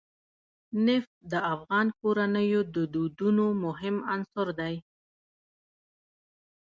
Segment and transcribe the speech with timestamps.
[0.85, 4.75] نفت د افغان کورنیو د دودونو مهم عنصر دی.